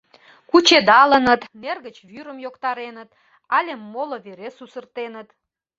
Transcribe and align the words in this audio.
Кучедалыныт, 0.49 1.41
нер 1.61 1.77
гыч 1.85 1.95
вӱрым 2.09 2.37
йоктареныт 2.45 3.09
але 3.57 3.73
моло 3.93 4.17
вере 4.25 4.49
сусыртеныт. 4.57 5.27